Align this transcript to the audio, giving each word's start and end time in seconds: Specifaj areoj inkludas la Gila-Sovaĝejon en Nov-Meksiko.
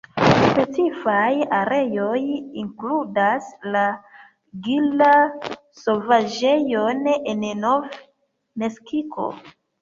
Specifaj 0.43 1.33
areoj 1.57 2.21
inkludas 2.61 3.49
la 3.75 3.83
Gila-Sovaĝejon 4.69 7.05
en 7.13 7.45
Nov-Meksiko. 7.61 9.29